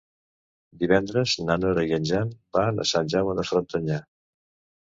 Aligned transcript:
Divendres 0.83 1.35
na 1.49 1.57
Nora 1.65 1.83
i 1.91 1.95
en 1.99 2.09
Jan 2.13 2.31
van 2.59 2.85
a 2.85 2.89
Sant 2.95 3.15
Jaume 3.15 3.39
de 3.41 3.47
Frontanyà. 3.51 4.01